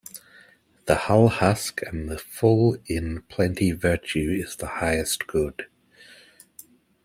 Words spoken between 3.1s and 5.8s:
plenty Virtue is the highest good.